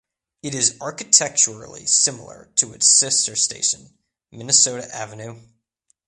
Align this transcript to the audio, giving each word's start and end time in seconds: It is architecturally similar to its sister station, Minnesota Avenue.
It 0.41 0.55
is 0.55 0.77
architecturally 0.81 1.85
similar 1.85 2.49
to 2.55 2.73
its 2.73 2.89
sister 2.97 3.35
station, 3.35 3.99
Minnesota 4.31 4.89
Avenue. 4.95 5.39